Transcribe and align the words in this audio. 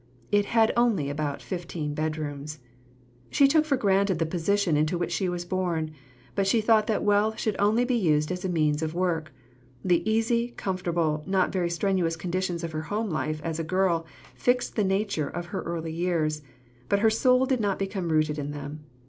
It 0.31 0.45
had 0.47 0.73
only 0.75 1.11
about 1.11 1.43
fifteen 1.43 1.93
bedrooms. 1.93 2.57
She 3.29 3.47
took 3.47 3.65
for 3.65 3.77
granted 3.77 4.17
the 4.17 4.25
position 4.25 4.75
into 4.75 4.97
which 4.97 5.11
she 5.11 5.29
was 5.29 5.45
born. 5.45 5.91
But 6.33 6.47
she 6.47 6.59
thought 6.59 6.87
that 6.87 7.03
wealth 7.03 7.39
should 7.39 7.55
only 7.59 7.85
be 7.85 7.93
used 7.93 8.31
as 8.31 8.43
a 8.43 8.49
means 8.49 8.81
of 8.81 8.95
work. 8.95 9.31
The 9.85 10.01
easy, 10.09 10.55
comfortable, 10.57 11.23
not 11.27 11.51
very 11.51 11.69
strenuous 11.69 12.15
conditions 12.15 12.63
of 12.63 12.71
her 12.71 12.81
home 12.89 13.11
life 13.11 13.41
as 13.43 13.59
a 13.59 13.63
girl 13.63 14.07
fixed 14.33 14.75
the 14.75 14.83
nature 14.83 15.29
of 15.29 15.45
her 15.53 15.61
earlier 15.61 15.93
years, 15.93 16.41
but 16.89 17.01
her 17.01 17.11
soul 17.11 17.45
did 17.45 17.59
not 17.59 17.77
become 17.77 18.09
rooted 18.11 18.39
in 18.39 18.49
them. 18.49 18.83